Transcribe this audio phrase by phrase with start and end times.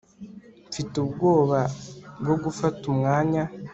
[0.69, 1.59] mfite ubwoba
[2.21, 3.43] bwo gufata umwanya